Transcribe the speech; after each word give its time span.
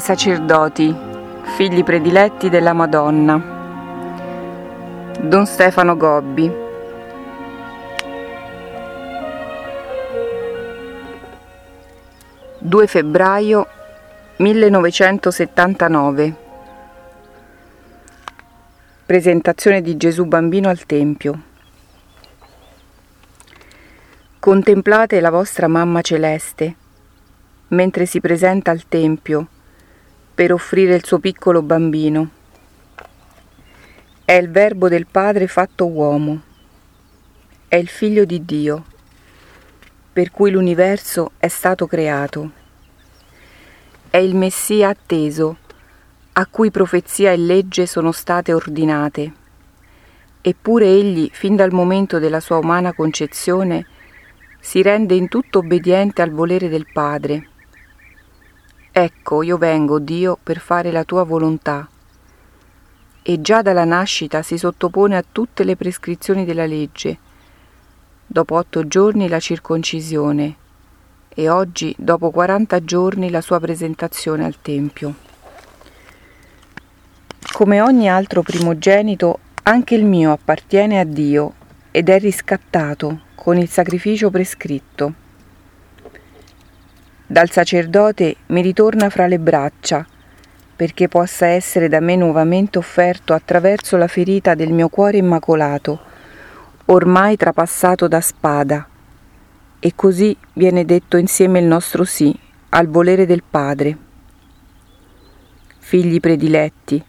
ai 0.00 0.16
sacerdoti, 0.16 0.96
figli 1.56 1.84
prediletti 1.84 2.48
della 2.48 2.72
Madonna. 2.72 3.58
Don 5.20 5.44
Stefano 5.46 5.94
Gobbi. 5.96 6.50
Due 12.62 12.86
febbraio 12.86 13.66
1979 14.36 16.34
Presentazione 19.06 19.82
di 19.82 19.96
Gesù 19.96 20.24
bambino 20.24 20.68
al 20.68 20.84
Tempio. 20.86 21.42
Contemplate 24.38 25.20
la 25.20 25.30
vostra 25.30 25.68
mamma 25.68 26.00
celeste 26.00 26.74
mentre 27.68 28.06
si 28.06 28.20
presenta 28.20 28.70
al 28.70 28.86
Tempio 28.88 29.48
per 30.40 30.54
offrire 30.54 30.94
il 30.94 31.04
suo 31.04 31.18
piccolo 31.18 31.60
bambino. 31.60 32.30
È 34.24 34.32
il 34.32 34.50
Verbo 34.50 34.88
del 34.88 35.04
Padre 35.04 35.46
fatto 35.46 35.86
uomo, 35.86 36.40
è 37.68 37.76
il 37.76 37.88
Figlio 37.88 38.24
di 38.24 38.42
Dio, 38.46 38.86
per 40.10 40.30
cui 40.30 40.50
l'universo 40.50 41.32
è 41.36 41.48
stato 41.48 41.86
creato. 41.86 42.52
È 44.08 44.16
il 44.16 44.34
Messia 44.34 44.88
atteso, 44.88 45.58
a 46.32 46.46
cui 46.46 46.70
profezia 46.70 47.32
e 47.32 47.36
legge 47.36 47.84
sono 47.84 48.10
state 48.10 48.54
ordinate. 48.54 49.32
Eppure 50.40 50.86
egli, 50.86 51.28
fin 51.30 51.54
dal 51.54 51.70
momento 51.70 52.18
della 52.18 52.40
sua 52.40 52.56
umana 52.56 52.94
concezione, 52.94 53.84
si 54.58 54.80
rende 54.80 55.14
in 55.14 55.28
tutto 55.28 55.58
obbediente 55.58 56.22
al 56.22 56.30
volere 56.30 56.70
del 56.70 56.86
Padre 56.90 57.48
Ecco, 58.92 59.44
io 59.44 59.56
vengo, 59.56 60.00
Dio, 60.00 60.36
per 60.42 60.58
fare 60.58 60.90
la 60.90 61.04
tua 61.04 61.22
volontà. 61.22 61.88
E 63.22 63.40
già 63.40 63.62
dalla 63.62 63.84
nascita 63.84 64.42
si 64.42 64.58
sottopone 64.58 65.16
a 65.16 65.24
tutte 65.30 65.62
le 65.62 65.76
prescrizioni 65.76 66.44
della 66.44 66.66
legge. 66.66 67.18
Dopo 68.26 68.56
otto 68.56 68.88
giorni 68.88 69.28
la 69.28 69.38
circoncisione 69.38 70.56
e 71.28 71.48
oggi, 71.48 71.94
dopo 71.96 72.32
quaranta 72.32 72.84
giorni, 72.84 73.30
la 73.30 73.40
sua 73.40 73.60
presentazione 73.60 74.44
al 74.44 74.60
Tempio. 74.60 75.14
Come 77.52 77.80
ogni 77.80 78.10
altro 78.10 78.42
primogenito, 78.42 79.38
anche 79.62 79.94
il 79.94 80.04
mio 80.04 80.32
appartiene 80.32 80.98
a 80.98 81.04
Dio 81.04 81.54
ed 81.92 82.08
è 82.08 82.18
riscattato 82.18 83.20
con 83.36 83.56
il 83.56 83.68
sacrificio 83.68 84.30
prescritto 84.30 85.28
dal 87.30 87.48
sacerdote 87.48 88.34
mi 88.46 88.60
ritorna 88.60 89.08
fra 89.08 89.28
le 89.28 89.38
braccia, 89.38 90.04
perché 90.74 91.06
possa 91.06 91.46
essere 91.46 91.88
da 91.88 92.00
me 92.00 92.16
nuovamente 92.16 92.76
offerto 92.76 93.34
attraverso 93.34 93.96
la 93.96 94.08
ferita 94.08 94.56
del 94.56 94.72
mio 94.72 94.88
cuore 94.88 95.18
immacolato, 95.18 96.00
ormai 96.86 97.36
trapassato 97.36 98.08
da 98.08 98.20
spada. 98.20 98.84
E 99.78 99.92
così 99.94 100.36
viene 100.54 100.84
detto 100.84 101.18
insieme 101.18 101.60
il 101.60 101.66
nostro 101.66 102.02
sì 102.02 102.36
al 102.70 102.88
volere 102.88 103.26
del 103.26 103.44
Padre. 103.48 103.96
Figli 105.78 106.18
prediletti, 106.18 107.00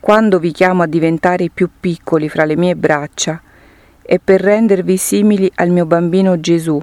quando 0.00 0.38
vi 0.38 0.50
chiamo 0.50 0.82
a 0.82 0.86
diventare 0.86 1.50
più 1.50 1.68
piccoli 1.78 2.30
fra 2.30 2.46
le 2.46 2.56
mie 2.56 2.74
braccia, 2.74 3.38
è 4.00 4.18
per 4.18 4.40
rendervi 4.40 4.96
simili 4.96 5.52
al 5.56 5.68
mio 5.68 5.84
bambino 5.84 6.40
Gesù, 6.40 6.82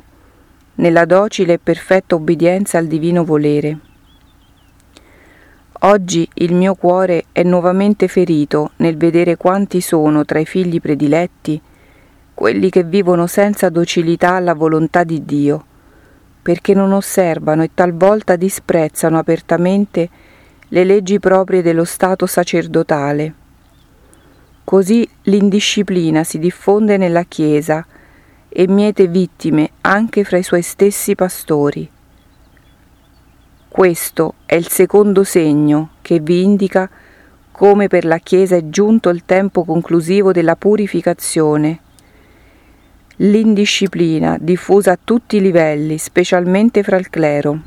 nella 0.75 1.05
docile 1.05 1.53
e 1.53 1.59
perfetta 1.59 2.15
obbedienza 2.15 2.77
al 2.77 2.87
divino 2.87 3.23
volere. 3.23 3.77
Oggi 5.85 6.27
il 6.35 6.53
mio 6.53 6.75
cuore 6.75 7.25
è 7.31 7.43
nuovamente 7.43 8.07
ferito 8.07 8.71
nel 8.77 8.95
vedere 8.95 9.35
quanti 9.35 9.81
sono 9.81 10.23
tra 10.23 10.39
i 10.39 10.45
figli 10.45 10.79
prediletti 10.79 11.61
quelli 12.33 12.69
che 12.69 12.83
vivono 12.83 13.27
senza 13.27 13.69
docilità 13.69 14.31
alla 14.33 14.53
volontà 14.53 15.03
di 15.03 15.23
Dio, 15.23 15.65
perché 16.41 16.73
non 16.73 16.91
osservano 16.91 17.63
e 17.63 17.71
talvolta 17.73 18.35
disprezzano 18.35 19.17
apertamente 19.17 20.09
le 20.69 20.83
leggi 20.83 21.19
proprie 21.19 21.61
dello 21.61 21.83
Stato 21.83 22.25
sacerdotale. 22.25 23.33
Così 24.63 25.07
l'indisciplina 25.23 26.23
si 26.23 26.39
diffonde 26.39 26.97
nella 26.97 27.23
Chiesa, 27.23 27.85
e 28.55 28.67
miete 28.67 29.07
vittime 29.07 29.71
anche 29.81 30.23
fra 30.23 30.37
i 30.37 30.43
suoi 30.43 30.61
stessi 30.61 31.15
pastori. 31.15 31.89
Questo 33.67 34.35
è 34.45 34.53
il 34.53 34.67
secondo 34.67 35.23
segno 35.23 35.93
che 36.03 36.19
vi 36.19 36.43
indica 36.43 36.87
come 37.51 37.87
per 37.87 38.05
la 38.05 38.19
Chiesa 38.19 38.55
è 38.55 38.69
giunto 38.69 39.09
il 39.09 39.25
tempo 39.25 39.63
conclusivo 39.63 40.31
della 40.31 40.55
purificazione. 40.55 41.79
L'indisciplina 43.17 44.37
diffusa 44.39 44.91
a 44.91 44.99
tutti 45.03 45.37
i 45.37 45.41
livelli, 45.41 45.97
specialmente 45.97 46.83
fra 46.83 46.97
il 46.97 47.09
clero. 47.09 47.61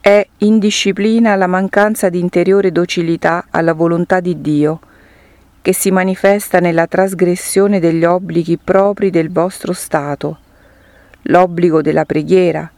È 0.00 0.26
indisciplina 0.38 1.36
la 1.36 1.46
mancanza 1.46 2.08
di 2.08 2.18
interiore 2.18 2.72
docilità 2.72 3.46
alla 3.50 3.72
volontà 3.72 4.18
di 4.18 4.40
Dio, 4.40 4.80
che 5.62 5.72
si 5.72 5.92
manifesta 5.92 6.58
nella 6.58 6.88
trasgressione 6.88 7.78
degli 7.78 8.04
obblighi 8.04 8.58
propri 8.58 9.10
del 9.10 9.30
vostro 9.30 9.72
stato, 9.72 10.38
l'obbligo 11.22 11.80
della 11.80 12.04
preghiera, 12.04 12.68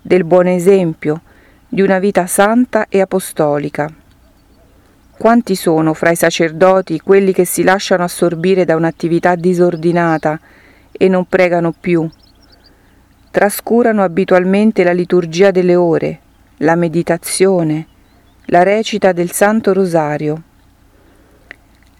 del 0.00 0.24
buon 0.24 0.46
esempio, 0.46 1.22
di 1.66 1.80
una 1.80 1.98
vita 1.98 2.26
santa 2.26 2.84
e 2.90 3.00
apostolica. 3.00 3.90
Quanti 5.16 5.54
sono 5.54 5.94
fra 5.94 6.10
i 6.10 6.16
sacerdoti 6.16 7.00
quelli 7.00 7.32
che 7.32 7.46
si 7.46 7.62
lasciano 7.62 8.04
assorbire 8.04 8.66
da 8.66 8.76
un'attività 8.76 9.36
disordinata 9.36 10.38
e 10.92 11.08
non 11.08 11.24
pregano 11.24 11.72
più? 11.72 12.06
Trascurano 13.30 14.02
abitualmente 14.02 14.84
la 14.84 14.92
liturgia 14.92 15.50
delle 15.50 15.76
ore, 15.76 16.20
la 16.58 16.74
meditazione, 16.74 17.86
la 18.46 18.62
recita 18.62 19.12
del 19.12 19.30
Santo 19.30 19.72
Rosario 19.72 20.42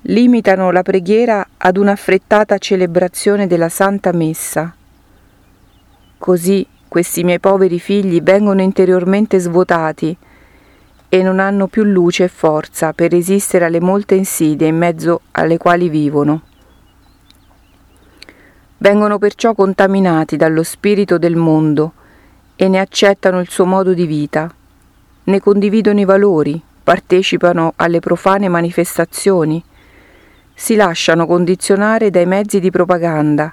limitano 0.09 0.71
la 0.71 0.83
preghiera 0.83 1.47
ad 1.57 1.79
un'affrettata 1.79 2.59
celebrazione 2.59 3.47
della 3.47 3.71
Santa 3.71 4.13
Messa. 4.13 4.75
Così 6.19 6.67
questi 6.89 7.25
miei 7.25 7.41
poveri 7.41 7.79
figli 7.79 8.21
vengono 8.21 8.61
interiormente 8.61 9.39
svuotati 9.39 10.15
e 11.09 11.23
non 11.23 11.39
hanno 11.39 11.69
più 11.69 11.85
luce 11.85 12.25
e 12.25 12.29
forza 12.29 12.93
per 12.93 13.13
resistere 13.13 13.65
alle 13.65 13.81
molte 13.81 14.15
insidie 14.15 14.67
in 14.67 14.77
mezzo 14.77 15.23
alle 15.33 15.57
quali 15.57 15.89
vivono. 15.89 16.43
Vengono 18.77 19.19
perciò 19.19 19.55
contaminati 19.55 20.37
dallo 20.37 20.63
spirito 20.63 21.17
del 21.17 21.37
mondo 21.37 21.93
e 22.57 22.69
ne 22.69 22.79
accettano 22.79 23.41
il 23.41 23.49
suo 23.49 23.65
modo 23.65 23.95
di 23.95 24.05
vita, 24.05 24.55
ne 25.25 25.41
condividono 25.41 26.01
i 26.01 26.05
valori, 26.05 26.61
partecipano 26.83 27.73
alle 27.77 28.01
profane 28.01 28.49
manifestazioni, 28.49 29.65
si 30.55 30.77
lasciano 30.77 31.27
condizionare 31.27 32.11
dai 32.11 32.27
mezzi 32.27 32.61
di 32.61 32.71
propaganda 32.71 33.53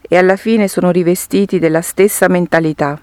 e 0.00 0.16
alla 0.16 0.36
fine 0.36 0.66
sono 0.66 0.90
rivestiti 0.90 1.58
della 1.58 1.82
stessa 1.82 2.28
mentalità. 2.28 2.98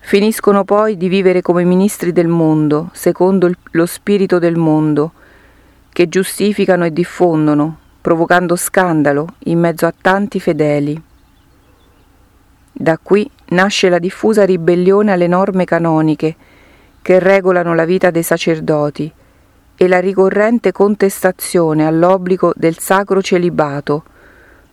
Finiscono 0.00 0.64
poi 0.64 0.96
di 0.96 1.08
vivere 1.08 1.42
come 1.42 1.64
ministri 1.64 2.12
del 2.12 2.28
mondo, 2.28 2.90
secondo 2.92 3.50
lo 3.72 3.86
spirito 3.86 4.38
del 4.38 4.56
mondo, 4.56 5.12
che 5.90 6.08
giustificano 6.08 6.84
e 6.84 6.92
diffondono, 6.92 7.78
provocando 8.00 8.54
scandalo 8.54 9.26
in 9.44 9.58
mezzo 9.58 9.86
a 9.86 9.94
tanti 10.00 10.38
fedeli. 10.38 11.02
Da 12.70 12.98
qui 13.02 13.28
nasce 13.46 13.88
la 13.88 13.98
diffusa 13.98 14.44
ribellione 14.44 15.10
alle 15.10 15.26
norme 15.26 15.64
canoniche 15.64 16.36
che 17.02 17.18
regolano 17.18 17.74
la 17.74 17.84
vita 17.84 18.10
dei 18.10 18.22
sacerdoti, 18.22 19.10
e 19.76 19.88
la 19.88 20.00
ricorrente 20.00 20.72
contestazione 20.72 21.86
all'obbligo 21.86 22.52
del 22.56 22.78
sacro 22.78 23.20
celibato 23.20 24.04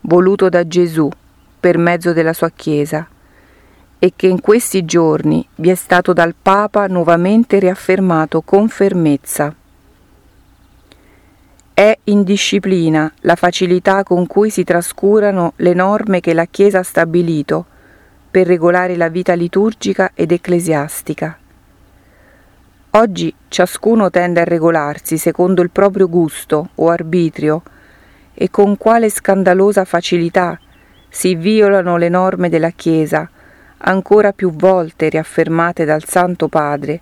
voluto 0.02 0.50
da 0.50 0.68
Gesù 0.68 1.10
per 1.60 1.78
mezzo 1.78 2.14
della 2.14 2.34
sua 2.34 2.50
Chiesa 2.50 3.08
e 4.00 4.14
che 4.16 4.28
in 4.28 4.42
questi 4.42 4.84
giorni 4.84 5.48
vi 5.56 5.70
è 5.70 5.76
stato 5.76 6.12
dal 6.12 6.36
Papa 6.42 6.88
nuovamente 6.88 7.60
riaffermato 7.60 8.42
con 8.42 8.68
fermezza. 8.68 9.56
È 11.74 11.98
indisciplina 12.04 13.12
la 13.22 13.36
facilità 13.36 14.04
con 14.04 14.28
cui 14.28 14.50
si 14.50 14.64
trascurano 14.64 15.54
le 15.58 15.74
norme 15.74 16.20
che 16.20 16.34
la 16.34 16.46
Chiesa 16.46 16.80
ha 16.80 16.84
stabilito 16.84 17.66
per 18.30 18.46
regolare 18.46 18.98
la 18.98 19.08
vita 19.08 19.34
liturgica 19.34 20.12
ed 20.14 20.32
ecclesiastica. 20.32 21.38
Oggi 22.96 23.34
ciascuno 23.48 24.12
tende 24.12 24.42
a 24.42 24.44
regolarsi 24.44 25.18
secondo 25.18 25.64
il 25.64 25.72
proprio 25.72 26.08
gusto 26.08 26.70
o 26.76 26.90
arbitrio 26.90 27.64
e 28.36 28.52
con 28.52 28.78
quale 28.78 29.10
scandalosa 29.10 29.84
facilità 29.84 30.60
si 31.10 31.34
violano 31.34 31.98
le 31.98 32.08
norme 32.08 32.50
della 32.50 32.70
Chiesa, 32.70 33.28
ancora 33.78 34.32
più 34.32 34.52
volte 34.52 35.10
riaffermate 35.10 35.86
dal 35.86 36.04
Santo 36.04 36.50
Padre, 36.50 37.02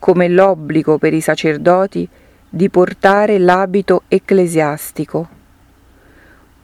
come 0.00 0.26
l'obbligo 0.26 0.98
per 0.98 1.14
i 1.14 1.20
sacerdoti 1.20 2.08
di 2.48 2.68
portare 2.68 3.38
l'abito 3.38 4.02
ecclesiastico. 4.08 5.28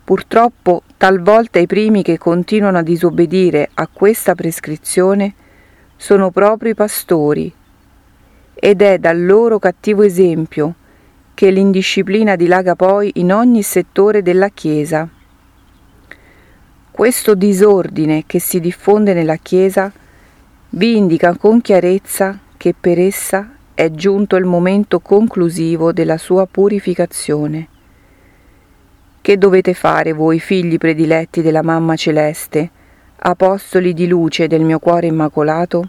Purtroppo 0.03 0.83
talvolta 0.97 1.61
i 1.61 1.67
primi 1.67 2.03
che 2.03 2.19
continuano 2.19 2.79
a 2.79 2.83
disobbedire 2.83 3.71
a 3.75 3.87
questa 3.87 4.35
prescrizione 4.35 5.33
sono 5.97 6.33
proprio 6.33 6.73
i 6.73 6.75
pastori 6.75 7.55
ed 8.55 8.83
è 8.83 8.99
dal 8.99 9.25
loro 9.25 9.59
cattivo 9.59 10.03
esempio 10.03 10.75
che 11.35 11.51
l'indisciplina 11.51 12.37
dilaga 12.37 12.77
poi 12.77 13.11
in 13.15 13.33
ogni 13.33 13.63
settore 13.63 14.23
della 14.23 14.49
Chiesa. 14.49 15.09
Questo 16.91 17.35
disordine 17.35 18.23
che 18.25 18.39
si 18.39 18.61
diffonde 18.61 19.15
nella 19.15 19.37
Chiesa 19.37 19.93
vi 20.71 20.97
indica 20.97 21.37
con 21.37 21.61
chiarezza 21.61 22.39
che 22.57 22.75
per 22.79 22.99
essa 22.99 23.51
è 23.75 23.91
giunto 23.91 24.37
il 24.37 24.45
momento 24.45 25.01
conclusivo 25.01 25.93
della 25.93 26.17
sua 26.17 26.47
purificazione. 26.47 27.69
Che 29.21 29.39
dovete 29.39 29.75
fare 29.75 30.13
voi 30.13 30.39
figli 30.39 30.79
prediletti 30.79 31.43
della 31.43 31.63
Mamma 31.63 31.97
Celeste, 31.97 32.71
apostoli 33.17 33.93
di 33.93 34.07
luce 34.07 34.47
del 34.47 34.63
mio 34.63 34.79
cuore 34.79 35.09
immacolato? 35.09 35.89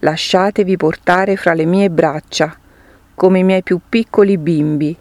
Lasciatevi 0.00 0.76
portare 0.76 1.34
fra 1.34 1.54
le 1.54 1.64
mie 1.64 1.90
braccia, 1.90 2.56
come 3.14 3.40
i 3.40 3.42
miei 3.42 3.64
più 3.64 3.80
piccoli 3.88 4.38
bimbi, 4.38 4.96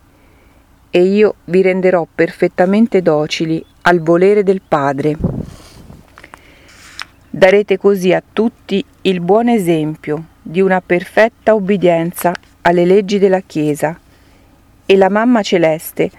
e 0.89 1.01
io 1.03 1.35
vi 1.45 1.61
renderò 1.61 2.07
perfettamente 2.13 3.03
docili 3.03 3.63
al 3.81 3.99
volere 3.99 4.41
del 4.41 4.61
Padre. 4.67 5.15
Darete 7.29 7.77
così 7.77 8.11
a 8.11 8.23
tutti 8.33 8.83
il 9.01 9.21
buon 9.21 9.49
esempio 9.49 10.29
di 10.41 10.61
una 10.61 10.81
perfetta 10.81 11.53
obbedienza 11.53 12.33
alle 12.61 12.85
leggi 12.85 13.19
della 13.19 13.41
Chiesa 13.41 13.99
e 14.83 14.97
la 14.97 15.09
Mamma 15.09 15.43
Celeste 15.43 16.09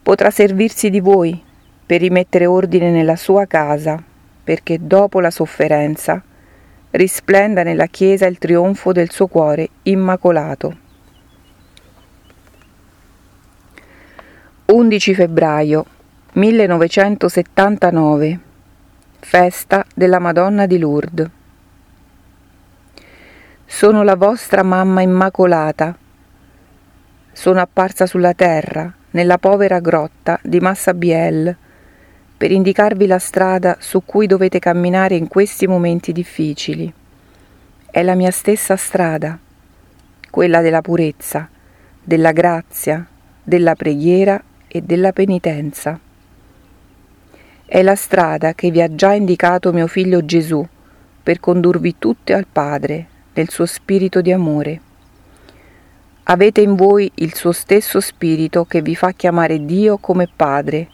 potrà 0.00 0.30
servirsi 0.30 0.90
di 0.90 1.00
voi 1.00 1.42
per 1.84 2.00
rimettere 2.00 2.46
ordine 2.46 2.92
nella 2.92 3.16
sua 3.16 3.46
casa, 3.46 4.00
perché 4.44 4.78
dopo 4.80 5.18
la 5.18 5.32
sofferenza 5.32 6.22
risplenda 6.90 7.62
nella 7.62 7.86
Chiesa 7.86 8.26
il 8.26 8.38
trionfo 8.38 8.92
del 8.92 9.10
suo 9.10 9.26
cuore 9.26 9.68
immacolato. 9.82 10.84
11 14.66 15.14
febbraio 15.14 15.86
1979 16.32 18.40
Festa 19.20 19.84
della 19.94 20.18
Madonna 20.18 20.66
di 20.66 20.78
Lourdes 20.78 21.30
Sono 23.64 24.02
la 24.02 24.16
vostra 24.16 24.64
mamma 24.64 25.02
immacolata. 25.02 25.96
Sono 27.32 27.60
apparsa 27.60 28.06
sulla 28.06 28.34
terra, 28.34 28.92
nella 29.10 29.38
povera 29.38 29.78
grotta 29.78 30.40
di 30.42 30.58
Massabielle, 30.58 31.56
per 32.36 32.50
indicarvi 32.50 33.06
la 33.06 33.18
strada 33.18 33.78
su 33.80 34.02
cui 34.04 34.26
dovete 34.26 34.58
camminare 34.58 35.16
in 35.16 35.26
questi 35.26 35.66
momenti 35.66 36.12
difficili. 36.12 36.92
È 37.90 38.02
la 38.02 38.14
mia 38.14 38.30
stessa 38.30 38.76
strada, 38.76 39.38
quella 40.30 40.60
della 40.60 40.82
purezza, 40.82 41.48
della 42.02 42.32
grazia, 42.32 43.06
della 43.42 43.74
preghiera 43.74 44.42
e 44.68 44.82
della 44.82 45.12
penitenza. 45.12 45.98
È 47.64 47.82
la 47.82 47.96
strada 47.96 48.54
che 48.54 48.70
vi 48.70 48.82
ha 48.82 48.94
già 48.94 49.12
indicato 49.12 49.72
mio 49.72 49.86
figlio 49.86 50.24
Gesù 50.24 50.66
per 51.22 51.40
condurvi 51.40 51.96
tutte 51.98 52.34
al 52.34 52.46
Padre 52.46 53.06
nel 53.32 53.48
suo 53.48 53.66
spirito 53.66 54.20
di 54.20 54.30
amore. 54.30 54.80
Avete 56.24 56.60
in 56.60 56.74
voi 56.74 57.10
il 57.16 57.34
suo 57.34 57.52
stesso 57.52 58.00
spirito 58.00 58.64
che 58.64 58.82
vi 58.82 58.94
fa 58.94 59.12
chiamare 59.12 59.64
Dio 59.64 59.96
come 59.98 60.28
Padre, 60.34 60.88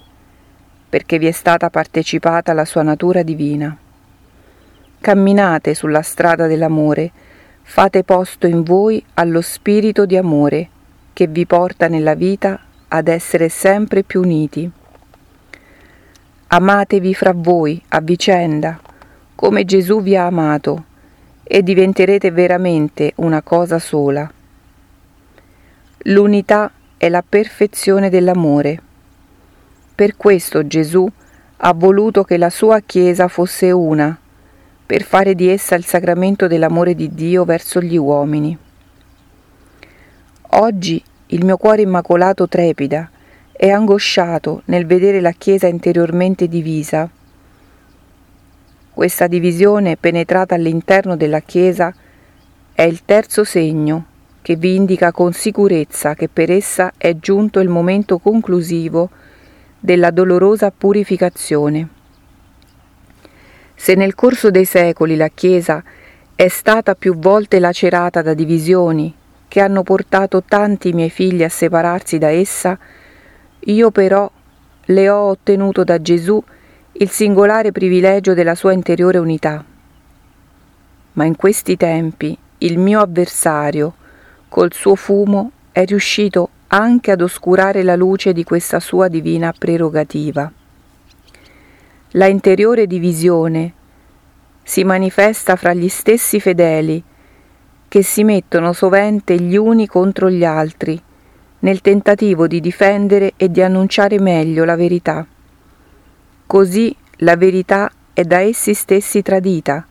perché 0.92 1.18
vi 1.18 1.26
è 1.26 1.30
stata 1.30 1.70
partecipata 1.70 2.52
la 2.52 2.66
sua 2.66 2.82
natura 2.82 3.22
divina. 3.22 3.74
Camminate 5.00 5.72
sulla 5.72 6.02
strada 6.02 6.46
dell'amore, 6.46 7.10
fate 7.62 8.04
posto 8.04 8.46
in 8.46 8.62
voi 8.62 9.02
allo 9.14 9.40
spirito 9.40 10.04
di 10.04 10.18
amore 10.18 10.68
che 11.14 11.28
vi 11.28 11.46
porta 11.46 11.88
nella 11.88 12.12
vita 12.12 12.60
ad 12.88 13.08
essere 13.08 13.48
sempre 13.48 14.02
più 14.02 14.20
uniti. 14.20 14.70
Amatevi 16.48 17.14
fra 17.14 17.32
voi 17.34 17.82
a 17.88 18.02
vicenda, 18.02 18.78
come 19.34 19.64
Gesù 19.64 20.02
vi 20.02 20.14
ha 20.14 20.26
amato, 20.26 20.84
e 21.42 21.62
diventerete 21.62 22.30
veramente 22.32 23.14
una 23.16 23.40
cosa 23.40 23.78
sola. 23.78 24.30
L'unità 26.00 26.70
è 26.98 27.08
la 27.08 27.24
perfezione 27.26 28.10
dell'amore. 28.10 28.90
Per 29.94 30.16
questo 30.16 30.66
Gesù 30.66 31.06
ha 31.56 31.72
voluto 31.74 32.24
che 32.24 32.36
la 32.38 32.50
sua 32.50 32.80
Chiesa 32.80 33.28
fosse 33.28 33.70
una, 33.70 34.18
per 34.86 35.02
fare 35.02 35.34
di 35.34 35.48
essa 35.48 35.74
il 35.74 35.84
sacramento 35.84 36.46
dell'amore 36.46 36.94
di 36.94 37.14
Dio 37.14 37.44
verso 37.44 37.80
gli 37.80 37.96
uomini. 37.96 38.56
Oggi 40.54 41.02
il 41.26 41.44
mio 41.44 41.56
cuore 41.56 41.82
immacolato 41.82 42.46
trepida, 42.46 43.08
è 43.52 43.70
angosciato 43.70 44.62
nel 44.66 44.86
vedere 44.86 45.20
la 45.20 45.32
Chiesa 45.32 45.66
interiormente 45.66 46.48
divisa. 46.48 47.08
Questa 48.92 49.26
divisione 49.26 49.96
penetrata 49.96 50.54
all'interno 50.54 51.16
della 51.16 51.40
Chiesa 51.40 51.94
è 52.72 52.82
il 52.82 53.04
terzo 53.04 53.44
segno 53.44 54.06
che 54.42 54.56
vi 54.56 54.74
indica 54.74 55.12
con 55.12 55.32
sicurezza 55.32 56.14
che 56.14 56.28
per 56.28 56.50
essa 56.50 56.92
è 56.98 57.16
giunto 57.16 57.60
il 57.60 57.68
momento 57.68 58.18
conclusivo 58.18 59.10
della 59.82 60.12
dolorosa 60.12 60.70
purificazione. 60.70 61.88
Se 63.74 63.94
nel 63.96 64.14
corso 64.14 64.52
dei 64.52 64.64
secoli 64.64 65.16
la 65.16 65.26
Chiesa 65.26 65.82
è 66.36 66.46
stata 66.46 66.94
più 66.94 67.16
volte 67.18 67.58
lacerata 67.58 68.22
da 68.22 68.32
divisioni, 68.32 69.12
che 69.48 69.60
hanno 69.60 69.82
portato 69.82 70.44
tanti 70.44 70.92
miei 70.92 71.10
figli 71.10 71.42
a 71.42 71.48
separarsi 71.48 72.18
da 72.18 72.28
essa, 72.28 72.78
io 73.58 73.90
però 73.90 74.30
le 74.84 75.10
ho 75.10 75.18
ottenuto 75.22 75.82
da 75.82 76.00
Gesù 76.00 76.40
il 76.92 77.10
singolare 77.10 77.72
privilegio 77.72 78.34
della 78.34 78.54
sua 78.54 78.72
interiore 78.72 79.18
unità. 79.18 79.64
Ma 81.14 81.24
in 81.24 81.34
questi 81.34 81.76
tempi 81.76 82.38
il 82.58 82.78
mio 82.78 83.00
avversario, 83.00 83.94
col 84.48 84.72
suo 84.72 84.94
fumo, 84.94 85.50
è 85.72 85.84
riuscito 85.84 86.48
anche 86.74 87.10
ad 87.10 87.20
oscurare 87.20 87.82
la 87.82 87.96
luce 87.96 88.32
di 88.32 88.44
questa 88.44 88.80
sua 88.80 89.08
divina 89.08 89.52
prerogativa. 89.56 90.50
La 92.12 92.26
interiore 92.26 92.86
divisione 92.86 93.72
si 94.62 94.82
manifesta 94.82 95.56
fra 95.56 95.74
gli 95.74 95.88
stessi 95.88 96.40
fedeli 96.40 97.02
che 97.88 98.02
si 98.02 98.24
mettono 98.24 98.72
sovente 98.72 99.38
gli 99.38 99.54
uni 99.54 99.86
contro 99.86 100.30
gli 100.30 100.44
altri, 100.44 100.98
nel 101.58 101.82
tentativo 101.82 102.46
di 102.46 102.58
difendere 102.60 103.34
e 103.36 103.50
di 103.50 103.60
annunciare 103.60 104.18
meglio 104.18 104.64
la 104.64 104.76
verità. 104.76 105.26
Così 106.46 106.96
la 107.16 107.36
verità 107.36 107.90
è 108.14 108.22
da 108.22 108.38
essi 108.38 108.72
stessi 108.72 109.20
tradita, 109.20 109.86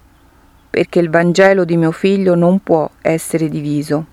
perché 0.68 0.98
il 0.98 1.12
Vangelo 1.12 1.64
di 1.64 1.78
mio 1.78 1.92
figlio 1.92 2.34
non 2.34 2.64
può 2.64 2.90
essere 3.02 3.50
diviso. 3.50 4.11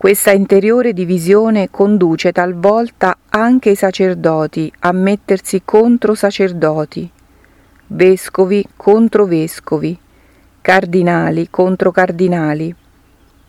Questa 0.00 0.30
interiore 0.30 0.94
divisione 0.94 1.68
conduce 1.68 2.32
talvolta 2.32 3.18
anche 3.28 3.68
i 3.68 3.74
sacerdoti 3.74 4.72
a 4.78 4.92
mettersi 4.92 5.60
contro 5.62 6.14
sacerdoti, 6.14 7.10
vescovi 7.88 8.64
contro 8.78 9.26
vescovi, 9.26 9.94
cardinali 10.62 11.50
contro 11.50 11.90
cardinali, 11.90 12.74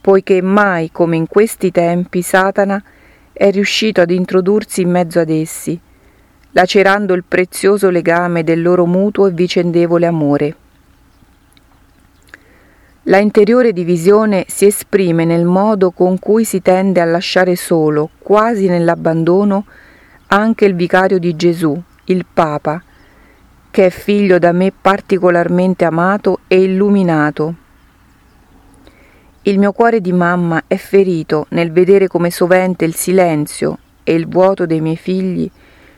poiché 0.02 0.42
mai 0.42 0.92
come 0.92 1.16
in 1.16 1.26
questi 1.26 1.72
tempi 1.72 2.22
Satana 2.22 2.84
è 3.32 3.50
riuscito 3.50 4.02
ad 4.02 4.12
introdursi 4.12 4.82
in 4.82 4.90
mezzo 4.90 5.22
ad 5.22 5.30
essi, 5.30 5.80
lacerando 6.52 7.14
il 7.14 7.24
prezioso 7.26 7.90
legame 7.90 8.44
del 8.44 8.62
loro 8.62 8.86
mutuo 8.86 9.28
e 9.28 9.32
vicendevole 9.32 10.06
amore. 10.06 10.56
La 13.06 13.18
interiore 13.18 13.74
divisione 13.74 14.46
si 14.48 14.68
esprime 14.68 15.26
nel 15.26 15.44
modo 15.44 15.90
con 15.90 16.20
cui 16.20 16.46
si 16.46 16.62
tende 16.62 17.02
a 17.02 17.06
lasciare 17.06 17.56
solo, 17.56 18.12
quasi 18.20 18.68
nell'abbandono, 18.68 19.66
anche 20.28 20.66
il 20.66 20.76
vicario 20.76 21.18
di 21.18 21.36
Gesù, 21.36 21.82
il 22.06 22.28
Papa, 22.32 22.80
che 23.72 23.88
è 23.88 23.90
figlio 23.90 24.38
da 24.38 24.52
me 24.52 24.72
particolarmente 24.72 25.84
amato 25.84 26.42
e 26.48 26.62
illuminato. 26.62 27.56
Il 29.42 29.58
mio 29.58 29.72
cuore 29.72 30.00
di 30.00 30.14
mamma 30.14 30.66
è 30.68 30.76
ferito 30.76 31.48
nel 31.50 31.72
vedere 31.72 32.08
come 32.08 32.30
sovente 32.30 32.86
il 32.86 32.94
silenzio 32.94 33.80
e 34.04 34.14
il 34.14 34.28
vuoto 34.28 34.68
dei 34.68 34.80
miei 34.80 34.98
figli 34.98 35.50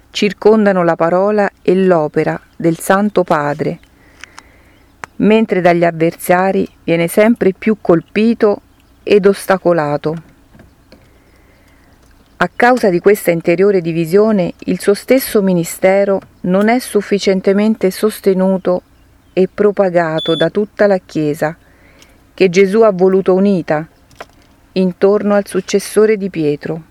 circondano 0.10 0.84
la 0.84 0.96
parola 0.96 1.52
e 1.62 1.76
l'opera 1.76 2.40
del 2.56 2.78
Santo 2.78 3.26
Padre, 3.26 3.80
mentre 5.18 5.62
dagli 5.62 5.84
avversari 5.84 6.68
viene 6.84 7.08
sempre 7.08 7.54
più 7.54 7.78
colpito 7.80 8.62
ed 9.04 9.26
ostacolato. 9.26 10.16
A 12.38 12.50
causa 12.54 12.90
di 12.90 13.00
questa 13.00 13.32
interiore 13.32 13.80
divisione, 13.80 14.54
il 14.66 14.80
suo 14.82 14.94
stesso 14.94 15.42
ministero 15.42 16.20
non 16.42 16.68
è 16.68 16.80
sufficientemente 16.80 17.90
sostenuto 17.90 18.82
e 19.32 19.48
propagato 19.54 20.36
da 20.36 20.50
tutta 20.50 20.88
la 20.88 20.98
Chiesa, 20.98 21.56
che 22.34 22.50
Gesù 22.50 22.82
ha 22.82 22.92
voluto 22.92 23.34
unita 23.34 23.88
intorno 24.74 25.36
al 25.36 25.48
successore 25.48 26.18
di 26.18 26.30
Pietro. 26.30 26.82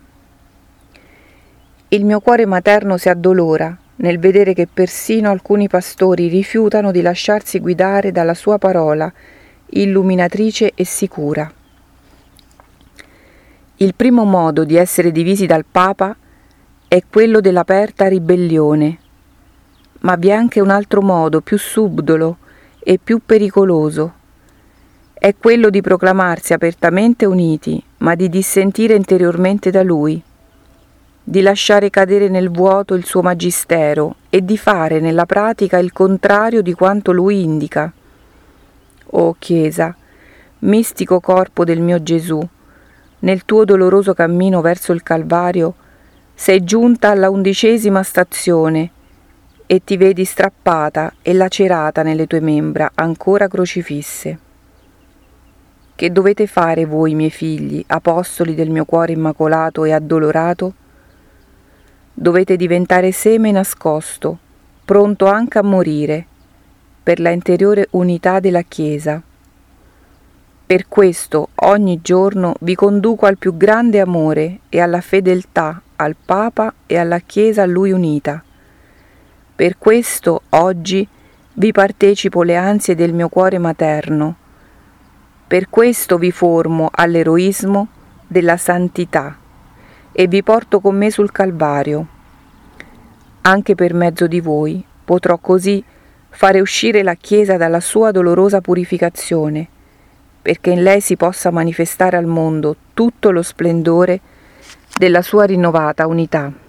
Il 1.89 2.05
mio 2.05 2.21
cuore 2.21 2.47
materno 2.47 2.97
si 2.97 3.11
addolora 3.11 3.77
nel 4.03 4.19
vedere 4.19 4.53
che 4.53 4.67
persino 4.67 5.31
alcuni 5.31 5.69
pastori 5.69 6.29
rifiutano 6.29 6.91
di 6.91 7.03
lasciarsi 7.03 7.61
guidare 7.61 8.11
dalla 8.11 8.35
sua 8.35 8.59
parola, 8.59 9.13
illuminatrice 9.71 10.73
e 10.75 10.85
sicura. 10.85 11.51
Il 13.77 13.95
primo 13.95 14.25
modo 14.25 14.65
di 14.65 14.77
essere 14.77 15.13
divisi 15.13 15.47
dal 15.47 15.65
Papa 15.71 16.17
è 16.89 17.01
quello 17.09 17.41
dell'aperta 17.41 18.09
ribellione, 18.09 18.99
ma 20.01 20.17
vi 20.17 20.29
è 20.29 20.33
anche 20.33 20.61
un 20.61 20.71
altro 20.71 21.01
modo 21.01 21.41
più 21.41 21.57
subdolo 21.57 22.39
e 22.81 22.99
più 23.03 23.21
pericoloso. 23.25 24.15
È 25.15 25.33
quello 25.39 25.71
di 25.71 25.81
proclamarsi 25.81 26.53
apertamente 26.53 27.25
uniti, 27.25 27.81
ma 27.99 28.17
di 28.17 28.29
dissentire 28.29 28.95
interiormente 28.95 29.71
da 29.71 29.85
Lui 29.85 30.21
di 31.25 31.41
lasciare 31.41 31.89
cadere 31.91 32.29
nel 32.29 32.51
vuoto 32.51 32.95
il 32.95 33.05
suo 33.05 33.23
magistero 33.23 34.17
e 34.29 34.45
di 34.45 34.59
fare 34.59 34.99
nella 34.99 35.27
pratica 35.27 35.79
il 35.79 35.93
contrario 35.93 36.63
di 36.63 36.73
quanto 36.73 37.13
lui 37.13 37.43
indica. 37.43 37.93
O 39.15 39.37
Chiesa, 39.39 39.95
mistico 40.61 41.21
corpo 41.21 41.65
del 41.65 41.81
mio 41.81 42.03
Gesù, 42.03 42.41
nel 43.21 43.45
tuo 43.45 43.65
doloroso 43.65 44.15
cammino 44.15 44.61
verso 44.61 44.93
il 44.93 45.03
Calvario 45.03 45.75
sei 46.35 46.65
giunta 46.65 47.11
alla 47.11 47.31
undicesima 47.31 48.03
stazione 48.03 48.91
e 49.67 49.85
ti 49.85 49.97
vedi 49.97 50.25
strappata 50.25 51.15
e 51.23 51.33
lacerata 51.33 52.03
nelle 52.03 52.27
tue 52.27 52.41
membra 52.41 52.91
ancora 52.95 53.47
crocifisse. 53.47 54.39
Che 55.95 56.11
dovete 56.11 56.49
fare 56.49 56.85
voi, 56.85 57.15
miei 57.15 57.31
figli, 57.31 57.85
apostoli 57.87 58.57
del 58.57 58.71
mio 58.71 58.85
cuore 58.85 59.13
immacolato 59.13 59.85
e 59.85 59.93
addolorato? 59.93 60.75
Dovete 62.15 62.57
diventare 62.57 63.11
seme 63.11 63.51
nascosto, 63.51 64.39
pronto 64.85 65.27
anche 65.27 65.59
a 65.59 65.63
morire, 65.63 66.27
per 67.03 67.19
la 67.19 67.31
interiore 67.31 67.89
unità 67.93 68.39
della 68.39 68.61
Chiesa. 68.61 69.21
Per 70.67 70.89
questo 70.89 71.49
ogni 71.55 72.01
giorno 72.03 72.55
vi 72.61 72.75
conduco 72.75 73.25
al 73.25 73.39
più 73.39 73.57
grande 73.57 73.99
amore 73.99 74.61
e 74.69 74.81
alla 74.81 75.01
fedeltà 75.01 75.81
al 75.97 76.15
Papa 76.23 76.75
e 76.87 76.99
alla 76.99 77.19
Chiesa 77.19 77.63
a 77.63 77.67
Lui 77.67 77.93
unita. 77.93 78.43
Per 79.57 79.79
questo 79.79 80.43
oggi 80.51 81.09
vi 81.55 81.73
partecipo 81.73 82.43
le 82.43 82.57
ansie 82.57 82.95
del 82.95 83.15
mio 83.15 83.29
cuore 83.31 83.57
materno. 83.57 84.37
Per 85.47 85.71
questo 85.71 86.19
vi 86.19 86.31
formo 86.31 86.89
all'eroismo 86.93 87.89
della 88.27 88.59
santità 88.59 89.39
e 90.13 90.27
vi 90.29 90.43
porto 90.43 90.81
con 90.81 90.97
me 90.97 91.11
sul 91.11 91.33
Calvario. 91.33 92.07
Anche 93.43 93.75
per 93.75 93.95
mezzo 93.95 94.27
di 94.27 94.41
voi 94.41 94.85
potrò 95.05 95.39
così 95.39 95.83
fare 96.29 96.61
uscire 96.61 97.03
la 97.03 97.15
Chiesa 97.15 97.57
dalla 97.57 97.81
sua 97.81 98.11
dolorosa 98.11 98.61
purificazione, 98.61 99.67
perché 100.41 100.71
in 100.71 100.83
lei 100.83 101.01
si 101.01 101.17
possa 101.17 101.51
manifestare 101.51 102.17
al 102.17 102.27
mondo 102.27 102.77
tutto 102.95 103.31
lo 103.31 103.43
splendore 103.43 104.21
della 104.97 105.23
sua 105.23 105.45
rinnovata 105.45 106.07
unità. 106.07 106.62